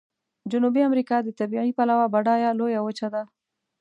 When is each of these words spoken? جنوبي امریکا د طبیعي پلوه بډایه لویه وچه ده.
جنوبي 0.51 0.81
امریکا 0.89 1.15
د 1.23 1.29
طبیعي 1.39 1.71
پلوه 1.77 2.05
بډایه 2.13 2.49
لویه 2.59 2.81
وچه 2.83 3.07
ده. 3.13 3.23